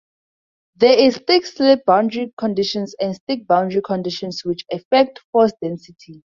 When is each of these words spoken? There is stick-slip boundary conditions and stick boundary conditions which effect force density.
There 0.77 0.97
is 0.97 1.17
stick-slip 1.17 1.85
boundary 1.85 2.33
conditions 2.35 2.95
and 2.99 3.13
stick 3.15 3.45
boundary 3.45 3.83
conditions 3.85 4.41
which 4.43 4.65
effect 4.71 5.19
force 5.31 5.53
density. 5.61 6.19